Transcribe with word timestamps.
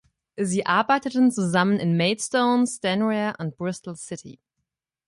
Sie 0.35 0.65
arbeiteten 0.65 1.29
zusammen 1.31 1.77
in 1.77 1.95
Maidstone, 1.95 2.65
Stranraer 2.65 3.35
und 3.39 3.55
Bristol 3.55 3.95
City. 3.95 4.39